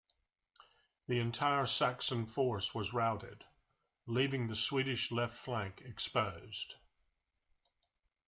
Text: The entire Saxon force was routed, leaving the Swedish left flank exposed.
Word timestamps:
The 1.07 1.19
entire 1.19 1.67
Saxon 1.67 2.25
force 2.25 2.73
was 2.73 2.91
routed, 2.91 3.45
leaving 4.07 4.47
the 4.47 4.55
Swedish 4.55 5.11
left 5.11 5.35
flank 5.37 5.83
exposed. 5.85 6.73